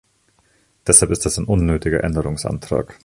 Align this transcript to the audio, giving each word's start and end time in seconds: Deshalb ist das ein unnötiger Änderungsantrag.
Deshalb 0.87 1.11
ist 1.11 1.27
das 1.27 1.37
ein 1.37 1.45
unnötiger 1.45 2.03
Änderungsantrag. 2.03 2.99